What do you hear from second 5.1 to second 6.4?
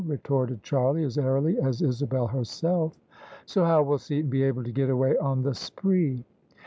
on the spree?